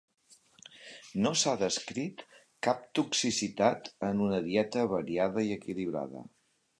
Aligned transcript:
No 1.25 1.33
s'ha 1.41 1.51
descrit 1.63 2.23
cap 2.67 2.81
toxicitat 3.01 3.91
en 4.09 4.25
una 4.29 4.43
dieta 4.49 4.87
variada 4.95 5.49
i 5.51 5.55
equilibrada. 5.59 6.25